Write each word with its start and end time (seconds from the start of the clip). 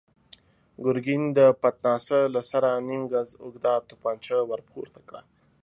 ګرګين 0.85 1.23
د 1.37 1.39
پتناسه 1.61 2.19
له 2.33 2.41
سره 2.51 2.69
نيم 2.87 3.03
ګز 3.13 3.29
اوږده 3.43 3.73
توپانچه 3.89 4.37
ور 4.49 4.61
پورته 4.69 4.99
کړه. 5.07 5.21